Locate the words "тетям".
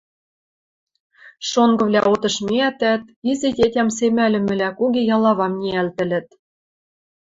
3.57-3.89